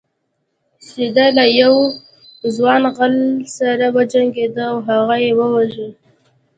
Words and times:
سید 0.87 1.17
له 1.37 1.45
یو 1.61 1.73
ځوان 2.55 2.83
غل 2.95 3.15
سره 3.57 3.85
وجنګیده 3.95 4.63
او 4.71 4.77
هغه 4.89 5.15
یې 5.23 5.31
وواژه. 5.39 5.89